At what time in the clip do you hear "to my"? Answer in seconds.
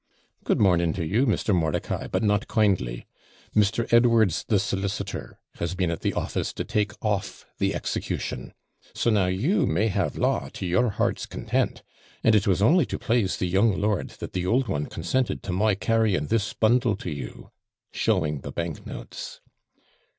15.43-15.75